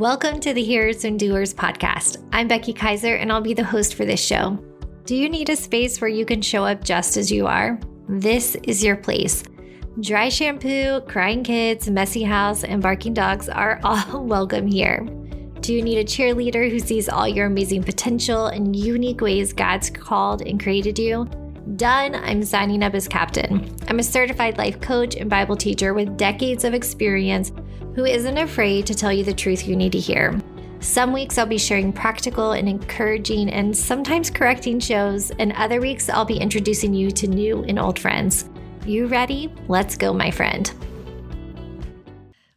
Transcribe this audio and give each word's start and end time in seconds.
Welcome 0.00 0.40
to 0.40 0.54
the 0.54 0.64
Hearers 0.64 1.04
and 1.04 1.20
Doers 1.20 1.52
podcast. 1.52 2.26
I'm 2.32 2.48
Becky 2.48 2.72
Kiser, 2.72 3.16
and 3.16 3.30
I'll 3.30 3.42
be 3.42 3.52
the 3.52 3.62
host 3.62 3.96
for 3.96 4.06
this 4.06 4.24
show. 4.24 4.58
Do 5.04 5.14
you 5.14 5.28
need 5.28 5.50
a 5.50 5.56
space 5.56 6.00
where 6.00 6.08
you 6.08 6.24
can 6.24 6.40
show 6.40 6.64
up 6.64 6.82
just 6.82 7.18
as 7.18 7.30
you 7.30 7.46
are? 7.46 7.78
This 8.08 8.56
is 8.62 8.82
your 8.82 8.96
place. 8.96 9.44
Dry 10.00 10.30
shampoo, 10.30 11.02
crying 11.02 11.44
kids, 11.44 11.90
messy 11.90 12.22
house, 12.22 12.64
and 12.64 12.80
barking 12.80 13.12
dogs 13.12 13.50
are 13.50 13.78
all 13.84 14.24
welcome 14.24 14.66
here. 14.66 15.00
Do 15.60 15.74
you 15.74 15.82
need 15.82 15.98
a 15.98 16.04
cheerleader 16.04 16.70
who 16.70 16.78
sees 16.78 17.10
all 17.10 17.28
your 17.28 17.44
amazing 17.44 17.82
potential 17.82 18.46
and 18.46 18.74
unique 18.74 19.20
ways 19.20 19.52
God's 19.52 19.90
called 19.90 20.40
and 20.40 20.58
created 20.58 20.98
you? 20.98 21.26
Done, 21.76 22.14
I'm 22.14 22.42
signing 22.42 22.82
up 22.82 22.94
as 22.94 23.06
captain. 23.06 23.76
I'm 23.86 23.98
a 23.98 24.02
certified 24.02 24.56
life 24.56 24.80
coach 24.80 25.16
and 25.16 25.28
Bible 25.28 25.56
teacher 25.56 25.92
with 25.92 26.16
decades 26.16 26.64
of 26.64 26.72
experience 26.72 27.52
who 27.94 28.04
isn't 28.04 28.38
afraid 28.38 28.86
to 28.86 28.94
tell 28.94 29.12
you 29.12 29.24
the 29.24 29.34
truth 29.34 29.66
you 29.66 29.76
need 29.76 29.92
to 29.92 29.98
hear. 29.98 30.40
Some 30.80 31.12
weeks 31.12 31.36
I'll 31.36 31.46
be 31.46 31.58
sharing 31.58 31.92
practical 31.92 32.52
and 32.52 32.68
encouraging 32.68 33.50
and 33.50 33.76
sometimes 33.76 34.30
correcting 34.30 34.80
shows, 34.80 35.30
and 35.32 35.52
other 35.52 35.80
weeks 35.80 36.08
I'll 36.08 36.24
be 36.24 36.38
introducing 36.38 36.94
you 36.94 37.10
to 37.10 37.26
new 37.26 37.64
and 37.64 37.78
old 37.78 37.98
friends. 37.98 38.48
You 38.86 39.06
ready? 39.06 39.52
Let's 39.68 39.96
go, 39.96 40.12
my 40.14 40.30
friend. 40.30 40.72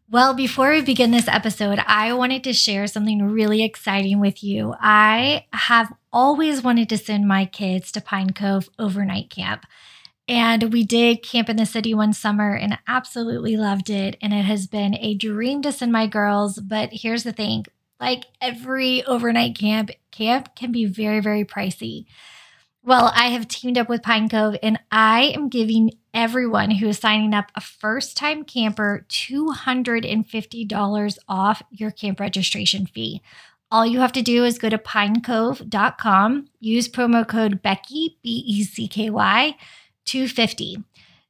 Well, 0.10 0.36
before 0.36 0.70
we 0.70 0.82
begin 0.84 1.12
this 1.12 1.28
episode, 1.28 1.80
I 1.88 2.14
wanted 2.14 2.44
to 2.44 2.54
share 2.54 2.86
something 2.86 3.24
really 3.24 3.64
exciting 3.64 4.20
with 4.20 4.44
you. 4.44 4.76
I 4.80 5.48
have 5.52 5.92
always 6.12 6.64
wanted 6.64 6.88
to 6.90 6.98
send 7.00 7.28
my 7.28 7.46
kids 7.46 7.92
to 7.94 8.02
Pine 8.02 8.30
Cove 8.30 8.70
overnight 8.78 9.32
camp. 9.32 9.66
And 10.28 10.72
we 10.72 10.84
did 10.84 11.24
camp 11.24 11.50
in 11.50 11.58
the 11.58 11.66
city 11.66 11.94
one 11.94 12.14
summer 12.14 12.56
and 12.56 12.78
absolutely 12.88 13.58
loved 13.58 13.90
it. 13.90 14.16
And 14.22 14.34
it 14.34 14.46
has 14.46 14.68
been 14.68 14.96
a 14.96 15.16
dream 15.16 15.62
to 15.64 15.72
send 15.72 15.92
my 15.92 16.08
girls. 16.08 16.60
But 16.60 16.90
here's 16.94 17.24
the 17.24 17.34
thing 17.34 17.66
like 18.00 18.26
every 18.42 19.04
overnight 19.06 19.58
camp, 19.58 19.92
camp 20.12 20.56
can 20.56 20.72
be 20.72 20.86
very, 20.86 21.20
very 21.20 21.46
pricey. 21.46 22.06
Well, 22.86 23.14
I 23.16 23.30
have 23.30 23.48
teamed 23.48 23.78
up 23.78 23.88
with 23.88 24.04
Pine 24.04 24.28
Cove 24.28 24.58
and 24.62 24.78
I 24.92 25.32
am 25.36 25.48
giving 25.48 25.92
everyone 26.14 26.70
who 26.72 26.90
is 26.90 26.98
signing 26.98 27.34
up 27.34 27.50
a 27.56 27.62
first 27.62 28.18
time 28.18 28.44
camper 28.44 29.06
$250 29.08 31.18
off 31.30 31.62
your 31.72 31.92
camp 31.92 32.20
registration 32.20 32.86
fee. 32.86 33.22
All 33.72 33.86
you 33.86 34.02
have 34.02 34.12
to 34.12 34.22
do 34.22 34.44
is 34.44 34.60
go 34.60 34.68
to 34.70 34.78
pinecove.com, 34.78 36.50
use 36.60 36.90
promo 36.90 37.26
code 37.28 37.62
Becky, 37.62 38.18
B 38.22 38.44
E 38.46 38.66
C 38.66 38.90
K 38.90 39.10
Y, 39.10 39.56
250. 40.06 40.84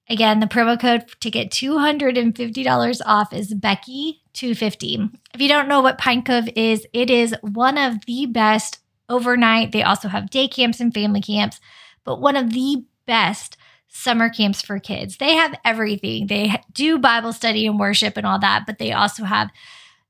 Again, 0.10 0.40
the 0.40 0.48
promo 0.48 0.80
code 0.80 1.06
to 1.22 1.32
get 1.32 1.50
$250 1.50 3.02
off 3.06 3.32
is 3.32 3.54
Becky250. 3.54 5.14
If 5.34 5.42
you 5.42 5.48
don't 5.48 5.70
know 5.70 5.82
what 5.82 5.98
Pine 5.98 6.24
Cove 6.24 6.50
is, 6.56 6.86
it 6.92 7.10
is 7.10 7.34
one 7.42 7.78
of 7.78 8.06
the 8.06 8.26
best 8.26 8.80
overnight. 9.08 9.72
They 9.72 9.84
also 9.84 10.10
have 10.10 10.30
day 10.30 10.48
camps 10.48 10.80
and 10.82 10.94
family 10.94 11.22
camps, 11.22 11.60
but 12.04 12.20
one 12.20 12.36
of 12.36 12.52
the 12.52 12.84
best 13.06 13.58
summer 13.88 14.28
camps 14.28 14.62
for 14.62 14.80
kids. 14.80 15.18
They 15.18 15.36
have 15.36 15.58
everything. 15.64 16.28
They 16.28 16.62
do 16.74 16.98
Bible 16.98 17.32
study 17.32 17.66
and 17.66 17.80
worship 17.80 18.18
and 18.18 18.26
all 18.26 18.40
that, 18.40 18.66
but 18.66 18.80
they 18.80 18.92
also 18.92 19.24
have 19.24 19.52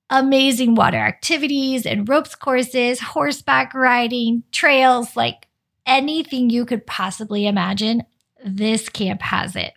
amazing 0.09 0.75
water 0.75 0.97
activities 0.97 1.85
and 1.85 2.07
ropes 2.07 2.33
courses, 2.33 2.99
horseback 2.99 3.73
riding, 3.73 4.43
trails, 4.51 5.15
like 5.15 5.47
anything 5.85 6.49
you 6.49 6.65
could 6.65 6.87
possibly 6.87 7.45
imagine. 7.45 8.03
This 8.45 8.89
camp 8.89 9.21
has 9.21 9.55
it. 9.55 9.73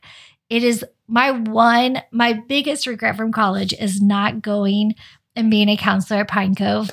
It 0.48 0.62
is 0.62 0.84
my 1.08 1.30
one, 1.30 2.02
my 2.10 2.32
biggest 2.32 2.86
regret 2.86 3.16
from 3.16 3.32
college 3.32 3.72
is 3.72 4.00
not 4.00 4.42
going 4.42 4.94
and 5.34 5.50
being 5.50 5.68
a 5.68 5.76
counselor 5.76 6.20
at 6.20 6.28
Pine 6.28 6.54
Cove 6.54 6.90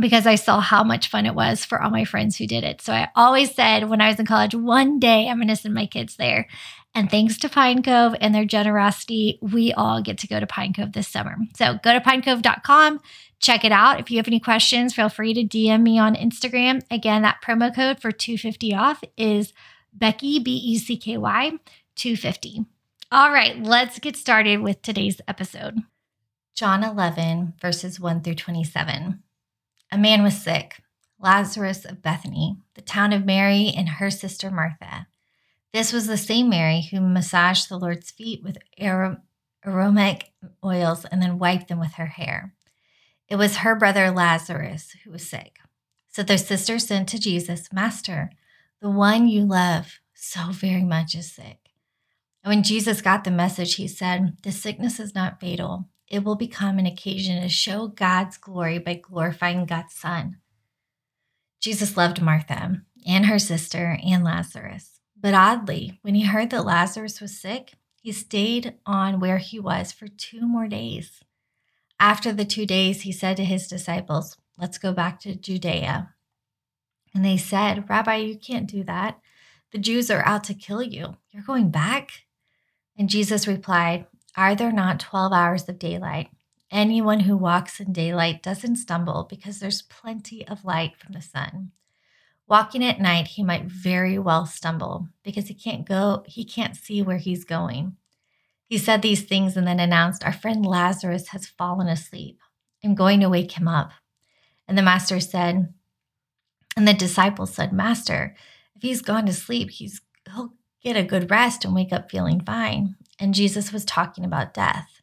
because 0.00 0.26
I 0.26 0.36
saw 0.36 0.60
how 0.60 0.82
much 0.82 1.08
fun 1.08 1.26
it 1.26 1.34
was 1.34 1.64
for 1.64 1.82
all 1.82 1.90
my 1.90 2.04
friends 2.04 2.36
who 2.36 2.46
did 2.46 2.64
it. 2.64 2.80
So 2.80 2.92
I 2.92 3.08
always 3.14 3.54
said 3.54 3.88
when 3.88 4.00
I 4.00 4.08
was 4.08 4.18
in 4.18 4.26
college, 4.26 4.54
one 4.54 4.98
day 4.98 5.28
I'm 5.28 5.38
going 5.38 5.48
to 5.48 5.56
send 5.56 5.74
my 5.74 5.86
kids 5.86 6.16
there. 6.16 6.46
And 6.94 7.10
thanks 7.10 7.38
to 7.38 7.48
Pine 7.48 7.82
Cove 7.82 8.16
and 8.20 8.34
their 8.34 8.44
generosity, 8.44 9.38
we 9.40 9.72
all 9.72 10.02
get 10.02 10.18
to 10.18 10.26
go 10.26 10.40
to 10.40 10.46
Pine 10.46 10.72
Cove 10.72 10.92
this 10.92 11.06
summer. 11.06 11.36
So 11.56 11.78
go 11.84 11.92
to 11.92 12.00
pinecove.com, 12.00 13.00
check 13.40 13.64
it 13.64 13.72
out. 13.72 14.00
If 14.00 14.10
you 14.10 14.16
have 14.16 14.26
any 14.26 14.40
questions, 14.40 14.94
feel 14.94 15.08
free 15.08 15.34
to 15.34 15.44
DM 15.44 15.82
me 15.82 15.98
on 15.98 16.16
Instagram. 16.16 16.82
Again, 16.90 17.22
that 17.22 17.42
promo 17.44 17.74
code 17.74 18.00
for 18.00 18.10
250 18.10 18.74
off 18.74 19.04
is 19.16 19.52
Becky, 19.92 20.38
B 20.38 20.56
E 20.56 20.78
C 20.78 20.96
K 20.96 21.16
Y, 21.16 21.52
250. 21.96 22.64
All 23.12 23.30
right, 23.32 23.60
let's 23.62 23.98
get 23.98 24.16
started 24.16 24.60
with 24.60 24.82
today's 24.82 25.20
episode. 25.26 25.78
John 26.54 26.84
11, 26.84 27.54
verses 27.60 27.98
1 27.98 28.22
through 28.22 28.34
27. 28.34 29.22
A 29.92 29.98
man 29.98 30.22
was 30.22 30.40
sick, 30.40 30.82
Lazarus 31.18 31.84
of 31.84 32.02
Bethany, 32.02 32.56
the 32.74 32.82
town 32.82 33.12
of 33.12 33.24
Mary 33.24 33.72
and 33.76 33.88
her 33.88 34.10
sister 34.10 34.50
Martha. 34.50 35.06
This 35.72 35.92
was 35.92 36.06
the 36.06 36.16
same 36.16 36.48
Mary 36.48 36.88
who 36.90 37.00
massaged 37.00 37.68
the 37.68 37.78
Lord's 37.78 38.10
feet 38.10 38.42
with 38.42 38.58
aromatic 39.66 40.32
oils 40.64 41.04
and 41.04 41.22
then 41.22 41.38
wiped 41.38 41.68
them 41.68 41.80
with 41.80 41.94
her 41.94 42.06
hair. 42.06 42.54
It 43.28 43.36
was 43.36 43.58
her 43.58 43.74
brother 43.74 44.10
Lazarus 44.10 44.94
who 45.04 45.10
was 45.10 45.28
sick. 45.28 45.58
So 46.08 46.22
their 46.22 46.38
sister 46.38 46.78
sent 46.78 47.08
to 47.10 47.20
Jesus, 47.20 47.72
Master, 47.72 48.30
the 48.80 48.90
one 48.90 49.28
you 49.28 49.44
love 49.44 50.00
so 50.14 50.50
very 50.50 50.84
much 50.84 51.14
is 51.14 51.32
sick. 51.32 51.58
And 52.42 52.50
when 52.50 52.62
Jesus 52.62 53.02
got 53.02 53.24
the 53.24 53.30
message, 53.30 53.74
he 53.74 53.86
said, 53.86 54.38
The 54.42 54.52
sickness 54.52 54.98
is 54.98 55.14
not 55.14 55.40
fatal 55.40 55.90
it 56.10 56.24
will 56.24 56.34
become 56.34 56.78
an 56.78 56.86
occasion 56.86 57.40
to 57.40 57.48
show 57.48 57.86
God's 57.86 58.36
glory 58.36 58.80
by 58.80 58.94
glorifying 58.94 59.64
God's 59.64 59.94
Son. 59.94 60.38
Jesus 61.60 61.96
loved 61.96 62.20
Martha 62.20 62.82
and 63.06 63.26
her 63.26 63.38
sister 63.38 63.96
and 64.04 64.24
Lazarus. 64.24 65.00
But 65.18 65.34
oddly, 65.34 66.00
when 66.02 66.16
he 66.16 66.24
heard 66.24 66.50
that 66.50 66.64
Lazarus 66.64 67.20
was 67.20 67.40
sick, 67.40 67.74
he 68.02 68.10
stayed 68.10 68.74
on 68.84 69.20
where 69.20 69.38
he 69.38 69.60
was 69.60 69.92
for 69.92 70.08
two 70.08 70.46
more 70.46 70.66
days. 70.66 71.22
After 72.00 72.32
the 72.32 72.46
two 72.46 72.66
days, 72.66 73.02
he 73.02 73.12
said 73.12 73.36
to 73.36 73.44
his 73.44 73.68
disciples, 73.68 74.36
Let's 74.58 74.78
go 74.78 74.92
back 74.92 75.20
to 75.20 75.36
Judea. 75.36 76.14
And 77.14 77.24
they 77.24 77.36
said, 77.36 77.88
Rabbi, 77.88 78.16
you 78.16 78.36
can't 78.36 78.68
do 78.68 78.84
that. 78.84 79.18
The 79.72 79.78
Jews 79.78 80.10
are 80.10 80.26
out 80.26 80.44
to 80.44 80.54
kill 80.54 80.82
you. 80.82 81.16
You're 81.30 81.42
going 81.42 81.70
back? 81.70 82.24
And 82.96 83.08
Jesus 83.08 83.46
replied, 83.46 84.06
are 84.36 84.54
there 84.54 84.72
not 84.72 85.00
12 85.00 85.32
hours 85.32 85.68
of 85.68 85.78
daylight? 85.78 86.28
Anyone 86.70 87.20
who 87.20 87.36
walks 87.36 87.80
in 87.80 87.92
daylight 87.92 88.42
doesn't 88.42 88.76
stumble 88.76 89.26
because 89.28 89.58
there's 89.58 89.82
plenty 89.82 90.46
of 90.46 90.64
light 90.64 90.96
from 90.96 91.14
the 91.14 91.22
sun. 91.22 91.72
Walking 92.46 92.84
at 92.84 93.00
night, 93.00 93.28
he 93.28 93.42
might 93.42 93.64
very 93.64 94.18
well 94.18 94.46
stumble 94.46 95.08
because 95.24 95.48
he 95.48 95.54
can't 95.54 95.86
go, 95.86 96.22
he 96.26 96.44
can't 96.44 96.76
see 96.76 97.02
where 97.02 97.16
he's 97.16 97.44
going. 97.44 97.96
He 98.66 98.78
said 98.78 99.02
these 99.02 99.22
things 99.22 99.56
and 99.56 99.66
then 99.66 99.80
announced, 99.80 100.24
Our 100.24 100.32
friend 100.32 100.64
Lazarus 100.64 101.28
has 101.28 101.46
fallen 101.46 101.88
asleep. 101.88 102.38
I'm 102.84 102.94
going 102.94 103.20
to 103.20 103.28
wake 103.28 103.52
him 103.52 103.66
up. 103.66 103.90
And 104.68 104.78
the 104.78 104.82
master 104.82 105.18
said, 105.18 105.74
and 106.76 106.86
the 106.86 106.94
disciples 106.94 107.54
said, 107.54 107.72
Master, 107.72 108.34
if 108.76 108.82
he's 108.82 109.02
gone 109.02 109.26
to 109.26 109.32
sleep, 109.32 109.70
he's 109.70 110.00
he'll 110.32 110.54
get 110.82 110.96
a 110.96 111.02
good 111.02 111.30
rest 111.30 111.64
and 111.64 111.74
wake 111.74 111.92
up 111.92 112.10
feeling 112.10 112.40
fine 112.44 112.96
and 113.20 113.34
Jesus 113.34 113.72
was 113.72 113.84
talking 113.84 114.24
about 114.24 114.54
death, 114.54 115.02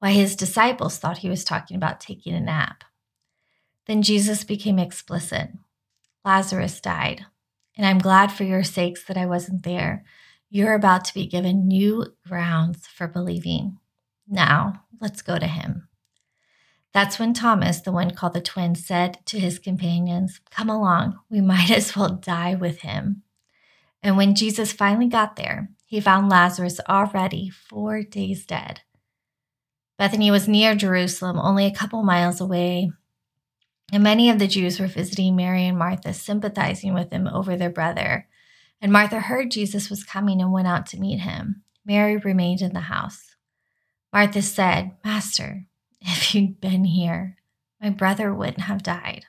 while 0.00 0.12
his 0.12 0.34
disciples 0.34 0.98
thought 0.98 1.18
he 1.18 1.28
was 1.28 1.44
talking 1.44 1.76
about 1.76 2.00
taking 2.00 2.34
a 2.34 2.40
nap. 2.40 2.82
Then 3.86 4.02
Jesus 4.02 4.44
became 4.44 4.78
explicit 4.78 5.50
Lazarus 6.24 6.80
died, 6.80 7.26
and 7.76 7.86
I'm 7.86 7.98
glad 7.98 8.30
for 8.30 8.44
your 8.44 8.62
sakes 8.62 9.04
that 9.04 9.16
I 9.16 9.26
wasn't 9.26 9.64
there. 9.64 10.04
You're 10.50 10.74
about 10.74 11.04
to 11.06 11.14
be 11.14 11.26
given 11.26 11.66
new 11.66 12.06
grounds 12.28 12.86
for 12.86 13.08
believing. 13.08 13.78
Now, 14.28 14.84
let's 15.00 15.22
go 15.22 15.36
to 15.36 15.46
him. 15.46 15.88
That's 16.92 17.18
when 17.18 17.32
Thomas, 17.32 17.80
the 17.80 17.92
one 17.92 18.10
called 18.10 18.34
the 18.34 18.40
twin, 18.40 18.74
said 18.74 19.18
to 19.26 19.38
his 19.38 19.58
companions, 19.58 20.40
Come 20.50 20.68
along, 20.68 21.18
we 21.30 21.40
might 21.40 21.70
as 21.70 21.96
well 21.96 22.10
die 22.10 22.54
with 22.54 22.80
him. 22.80 23.22
And 24.02 24.16
when 24.16 24.34
Jesus 24.34 24.72
finally 24.72 25.08
got 25.08 25.36
there, 25.36 25.70
he 25.86 26.00
found 26.00 26.28
Lazarus 26.28 26.80
already 26.88 27.50
four 27.50 28.02
days 28.02 28.44
dead. 28.44 28.80
Bethany 29.98 30.30
was 30.30 30.48
near 30.48 30.74
Jerusalem, 30.74 31.38
only 31.38 31.66
a 31.66 31.74
couple 31.74 32.02
miles 32.02 32.40
away, 32.40 32.90
and 33.92 34.02
many 34.02 34.30
of 34.30 34.38
the 34.38 34.48
Jews 34.48 34.80
were 34.80 34.86
visiting 34.86 35.36
Mary 35.36 35.66
and 35.66 35.78
Martha, 35.78 36.14
sympathizing 36.14 36.94
with 36.94 37.10
them 37.10 37.28
over 37.28 37.56
their 37.56 37.70
brother. 37.70 38.26
And 38.80 38.90
Martha 38.90 39.20
heard 39.20 39.50
Jesus 39.50 39.90
was 39.90 40.02
coming 40.02 40.40
and 40.40 40.50
went 40.50 40.66
out 40.66 40.86
to 40.86 40.98
meet 40.98 41.20
him. 41.20 41.62
Mary 41.84 42.16
remained 42.16 42.62
in 42.62 42.72
the 42.72 42.80
house. 42.80 43.36
Martha 44.10 44.40
said, 44.40 44.92
Master, 45.04 45.66
if 46.04 46.34
you'd 46.34 46.60
been 46.60 46.84
here, 46.84 47.36
my 47.80 47.90
brother 47.90 48.32
wouldn't 48.34 48.62
have 48.62 48.82
died. 48.82 49.26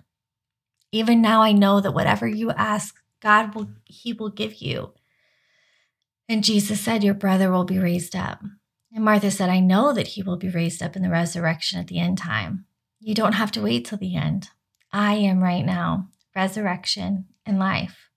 Even 0.91 1.21
now 1.21 1.41
I 1.41 1.51
know 1.51 1.81
that 1.81 1.93
whatever 1.93 2.27
you 2.27 2.51
ask, 2.51 2.95
God 3.21 3.55
will 3.55 3.69
he 3.85 4.13
will 4.13 4.29
give 4.29 4.55
you. 4.55 4.93
And 6.29 6.43
Jesus 6.43 6.81
said, 6.81 7.03
Your 7.03 7.13
brother 7.13 7.51
will 7.51 7.63
be 7.63 7.79
raised 7.79 8.15
up. 8.15 8.41
And 8.93 9.03
Martha 9.03 9.31
said, 9.31 9.49
I 9.49 9.59
know 9.59 9.91
that 9.93 10.09
he 10.09 10.21
will 10.21 10.37
be 10.37 10.49
raised 10.49 10.83
up 10.83 10.95
in 10.95 11.01
the 11.01 11.09
resurrection 11.09 11.79
at 11.79 11.87
the 11.87 11.99
end 11.99 12.19
time. 12.19 12.65
You 12.99 13.15
don't 13.15 13.33
have 13.33 13.51
to 13.53 13.61
wait 13.61 13.85
till 13.85 13.97
the 13.97 14.15
end. 14.15 14.49
I 14.91 15.15
am 15.15 15.41
right 15.41 15.65
now, 15.65 16.09
resurrection 16.35 17.25
and 17.45 17.57
life. 17.57 18.09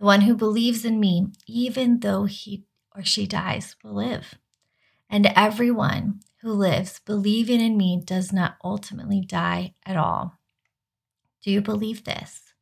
The 0.00 0.04
one 0.04 0.22
who 0.22 0.34
believes 0.34 0.84
in 0.84 0.98
me, 1.00 1.28
even 1.46 2.00
though 2.00 2.24
he 2.24 2.64
or 2.94 3.04
she 3.04 3.26
dies, 3.26 3.76
will 3.84 3.94
live. 3.94 4.34
And 5.08 5.26
everyone 5.36 6.20
who 6.46 6.52
lives 6.52 7.00
believing 7.04 7.60
in 7.60 7.76
me 7.76 8.00
does 8.04 8.32
not 8.32 8.54
ultimately 8.62 9.20
die 9.20 9.74
at 9.84 9.96
all. 9.96 10.38
Do 11.42 11.50
you 11.50 11.60
believe 11.60 12.04
this? 12.04 12.54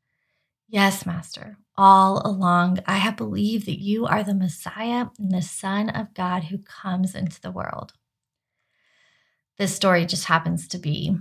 Yes, 0.70 1.04
Master. 1.04 1.58
All 1.76 2.22
along, 2.24 2.78
I 2.86 2.96
have 2.96 3.18
believed 3.18 3.66
that 3.66 3.82
you 3.82 4.06
are 4.06 4.24
the 4.24 4.34
Messiah 4.34 5.08
and 5.18 5.30
the 5.30 5.42
Son 5.42 5.90
of 5.90 6.14
God 6.14 6.44
who 6.44 6.56
comes 6.56 7.14
into 7.14 7.38
the 7.42 7.50
world. 7.50 7.92
This 9.58 9.76
story 9.76 10.06
just 10.06 10.24
happens 10.24 10.66
to 10.68 10.78
be 10.78 11.18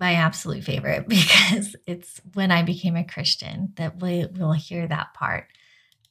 my 0.00 0.14
absolute 0.14 0.64
favorite 0.64 1.06
because 1.08 1.76
it's 1.86 2.20
when 2.34 2.50
I 2.50 2.64
became 2.64 2.96
a 2.96 3.06
Christian 3.06 3.74
that 3.76 4.02
we 4.02 4.26
will 4.26 4.54
hear 4.54 4.88
that 4.88 5.14
part 5.14 5.46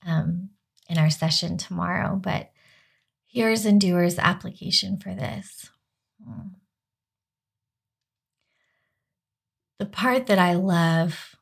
um, 0.07 0.52
in 0.88 0.98
our 0.98 1.10
session 1.10 1.57
tomorrow. 1.57 2.16
But 2.16 2.52
here's 3.31 3.66
Endur's 3.66 4.19
application 4.19 4.98
for 4.98 5.16
this. 5.16 5.69
Hmm. 6.24 6.50
The 9.80 9.86
part 9.86 10.28
that 10.28 10.38
I 10.38 10.54
love, 10.54 11.36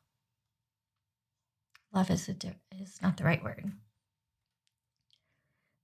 love 1.94 2.10
is, 2.10 2.30
a, 2.30 2.36
is 2.80 3.02
not 3.02 3.18
the 3.18 3.26
right 3.26 3.44
word. 3.44 3.74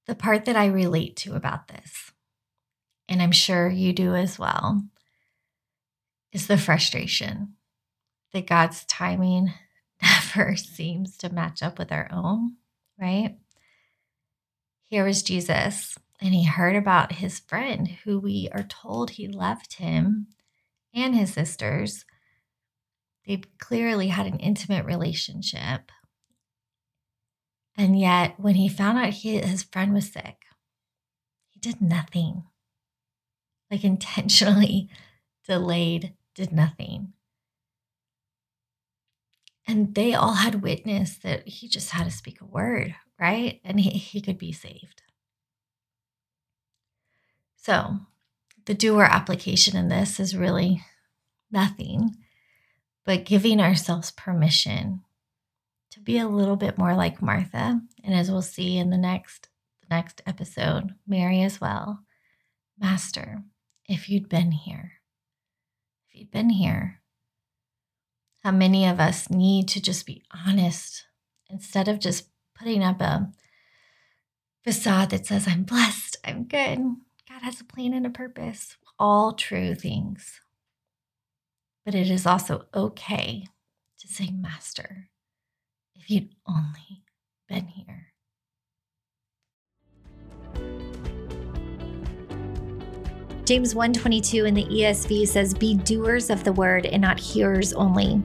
The 0.07 0.16
part 0.16 0.46
that 0.46 0.56
I 0.56 0.68
relate 0.68 1.16
to 1.18 1.34
about 1.34 1.68
this, 1.68 2.12
and 3.10 3.22
I'm 3.22 3.31
sure 3.31 3.69
you 3.69 3.92
do 3.92 4.16
as 4.16 4.40
well, 4.40 4.84
is 6.31 6.48
the 6.48 6.57
frustration 6.57 7.56
that 8.31 8.48
God's 8.48 8.86
timing 8.86 9.54
never 10.02 10.56
seems 10.56 11.18
to 11.18 11.34
match 11.34 11.63
up 11.63 11.80
with 11.80 11.92
our 11.92 12.07
own, 12.12 12.56
right? 13.00 13.38
Here 14.95 15.03
was 15.03 15.24
Jesus, 15.24 15.97
and 16.21 16.33
he 16.33 16.45
heard 16.45 16.77
about 16.77 17.12
his 17.12 17.39
friend 17.39 17.86
who 18.06 18.18
we 18.18 18.47
are 18.53 18.63
told 18.63 19.09
he 19.09 19.27
loved 19.27 19.74
him 19.74 20.27
and 20.94 21.13
his 21.13 21.33
sisters. 21.33 22.06
They 23.27 23.42
clearly 23.59 24.07
had 24.07 24.25
an 24.25 24.39
intimate 24.39 24.86
relationship. 24.86 25.92
And 27.77 28.00
yet, 28.00 28.39
when 28.39 28.56
he 28.56 28.69
found 28.69 28.97
out 28.97 29.09
he, 29.09 29.38
his 29.39 29.63
friend 29.63 29.94
was 29.94 30.13
sick, 30.13 30.45
he 31.50 31.59
did 31.59 31.81
nothing. 31.81 32.44
Like 33.69 33.83
intentionally 33.83 34.88
delayed 35.45 36.13
did 36.36 36.53
nothing. 36.53 37.12
And 39.68 39.94
they 39.94 40.13
all 40.13 40.36
had 40.36 40.62
witnessed 40.62 41.21
that 41.24 41.45
he 41.45 41.68
just 41.68 41.89
had 41.89 42.06
to 42.06 42.12
speak 42.12 42.39
a 42.39 42.45
word, 42.45 42.95
right? 43.20 43.60
And 43.64 43.80
he, 43.80 43.92
he 43.92 44.22
could 44.22 44.38
be 44.38 44.52
saved. 44.52 45.02
So, 47.56 48.00
the 48.66 48.74
doer 48.74 49.04
application 49.04 49.78
in 49.78 49.90
this 49.90 50.20
is 50.20 50.36
really 50.36 50.84
nothing 51.52 52.16
but 53.06 53.26
giving 53.26 53.62
ourselves 53.62 54.12
permission 54.12 55.02
to 55.92 56.00
be 56.00 56.18
a 56.18 56.28
little 56.28 56.56
bit 56.56 56.78
more 56.78 56.96
like 56.96 57.22
Martha. 57.22 57.82
And 58.04 58.14
as 58.14 58.30
we'll 58.30 58.42
see 58.42 58.78
in 58.78 58.90
the 58.90 58.98
next 58.98 59.50
the 59.82 59.96
next 59.96 60.22
episode, 60.26 60.96
Mary 61.08 61.42
as 61.42 61.62
well. 61.62 62.00
Master, 62.78 63.44
if 63.88 64.10
you'd 64.10 64.28
been 64.28 64.52
here, 64.52 64.94
if 66.10 66.20
you'd 66.20 66.32
been 66.32 66.50
here. 66.50 67.02
How 68.44 68.52
many 68.52 68.86
of 68.86 69.00
us 69.00 69.30
need 69.30 69.68
to 69.70 69.82
just 69.82 70.06
be 70.06 70.24
honest 70.46 71.06
instead 71.50 71.88
of 71.88 72.00
just 72.00 72.30
putting 72.57 72.84
up 72.84 73.02
a 73.02 73.31
facade 74.63 75.12
that 75.12 75.25
says, 75.25 75.48
I'm 75.48 75.63
blessed, 75.63 76.18
I'm 76.24 76.44
good, 76.44 76.80
God 77.30 77.42
has 77.42 77.62
a 77.62 77.66
plan 77.66 77.94
and 77.94 78.06
a 78.06 78.10
purpose. 78.10 78.78
All 78.98 79.34
true 79.34 79.75
things. 79.75 80.40
But 81.84 81.96
it 81.96 82.10
is 82.10 82.25
also 82.25 82.66
okay 82.74 83.46
to 84.00 84.07
say, 84.07 84.31
Master, 84.31 85.10
if 85.96 86.10
you'd 86.10 86.30
only 86.48 87.04
been 87.48 87.68
here. 87.68 88.13
James 93.46 93.75
122 93.75 94.46
in 94.46 94.56
the 94.56 94.66
ESV 94.66 95.28
says, 95.28 95.54
Be 95.54 95.75
doers 95.75 96.31
of 96.31 96.44
the 96.44 96.54
word 96.54 96.88
and 96.88 97.02
not 97.02 97.19
hearers 97.19 97.74
only. 97.74 98.24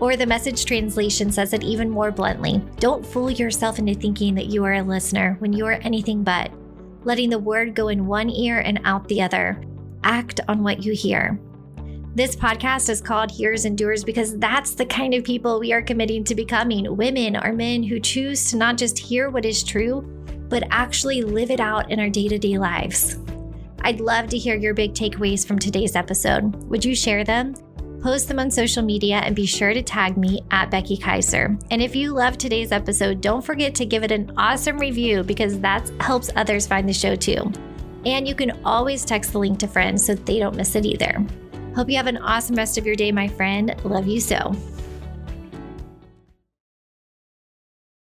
Or 0.00 0.16
the 0.16 0.26
message 0.26 0.64
translation 0.64 1.32
says 1.32 1.52
it 1.52 1.64
even 1.64 1.90
more 1.90 2.10
bluntly 2.10 2.62
Don't 2.78 3.04
fool 3.04 3.30
yourself 3.30 3.78
into 3.78 3.94
thinking 3.94 4.34
that 4.36 4.46
you 4.46 4.64
are 4.64 4.74
a 4.74 4.82
listener 4.82 5.36
when 5.40 5.52
you 5.52 5.66
are 5.66 5.72
anything 5.72 6.22
but, 6.22 6.52
letting 7.04 7.30
the 7.30 7.38
word 7.38 7.74
go 7.74 7.88
in 7.88 8.06
one 8.06 8.30
ear 8.30 8.60
and 8.60 8.80
out 8.84 9.08
the 9.08 9.22
other. 9.22 9.60
Act 10.04 10.40
on 10.48 10.62
what 10.62 10.84
you 10.84 10.92
hear. 10.92 11.40
This 12.14 12.34
podcast 12.34 12.88
is 12.88 13.00
called 13.00 13.30
Hearers 13.30 13.64
and 13.64 13.76
Doers 13.76 14.02
because 14.02 14.36
that's 14.38 14.74
the 14.74 14.86
kind 14.86 15.14
of 15.14 15.24
people 15.24 15.60
we 15.60 15.72
are 15.72 15.82
committing 15.82 16.24
to 16.24 16.34
becoming 16.34 16.96
women 16.96 17.36
or 17.36 17.52
men 17.52 17.82
who 17.82 18.00
choose 18.00 18.50
to 18.50 18.56
not 18.56 18.76
just 18.76 18.98
hear 18.98 19.30
what 19.30 19.44
is 19.44 19.62
true, 19.62 20.02
but 20.48 20.64
actually 20.70 21.22
live 21.22 21.50
it 21.50 21.60
out 21.60 21.90
in 21.90 22.00
our 22.00 22.08
day 22.08 22.28
to 22.28 22.38
day 22.38 22.58
lives. 22.58 23.18
I'd 23.82 24.00
love 24.00 24.28
to 24.30 24.38
hear 24.38 24.56
your 24.56 24.74
big 24.74 24.94
takeaways 24.94 25.46
from 25.46 25.58
today's 25.58 25.94
episode. 25.94 26.56
Would 26.64 26.84
you 26.84 26.94
share 26.94 27.22
them? 27.22 27.54
Post 28.02 28.28
them 28.28 28.38
on 28.38 28.50
social 28.50 28.82
media 28.82 29.16
and 29.16 29.34
be 29.34 29.46
sure 29.46 29.74
to 29.74 29.82
tag 29.82 30.16
me 30.16 30.40
at 30.50 30.70
Becky 30.70 30.96
Kiser. 30.96 31.58
And 31.70 31.82
if 31.82 31.96
you 31.96 32.12
love 32.12 32.38
today's 32.38 32.70
episode, 32.70 33.20
don't 33.20 33.44
forget 33.44 33.74
to 33.76 33.86
give 33.86 34.04
it 34.04 34.12
an 34.12 34.32
awesome 34.36 34.78
review 34.78 35.24
because 35.24 35.58
that 35.60 35.90
helps 36.00 36.30
others 36.36 36.66
find 36.66 36.88
the 36.88 36.92
show 36.92 37.16
too. 37.16 37.52
And 38.06 38.28
you 38.28 38.34
can 38.34 38.60
always 38.64 39.04
text 39.04 39.32
the 39.32 39.38
link 39.38 39.58
to 39.58 39.66
friends 39.66 40.06
so 40.06 40.14
they 40.14 40.38
don't 40.38 40.56
miss 40.56 40.76
it 40.76 40.86
either. 40.86 41.26
Hope 41.74 41.90
you 41.90 41.96
have 41.96 42.06
an 42.06 42.18
awesome 42.18 42.56
rest 42.56 42.78
of 42.78 42.86
your 42.86 42.96
day, 42.96 43.10
my 43.10 43.26
friend. 43.26 43.74
Love 43.84 44.06
you 44.06 44.20
so. 44.20 44.54